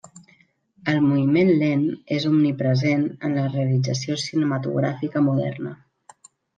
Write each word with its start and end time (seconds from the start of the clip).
El 0.93 0.97
moviment 1.09 1.51
lent 1.59 1.83
és 2.17 2.27
omnipresent 2.31 3.05
en 3.29 3.39
la 3.39 3.47
realització 3.55 4.21
cinematogràfica 4.27 5.27
moderna. 5.31 5.81